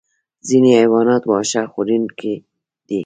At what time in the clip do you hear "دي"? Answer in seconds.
2.87-2.99